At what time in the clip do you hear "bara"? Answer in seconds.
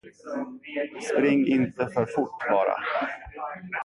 2.49-2.73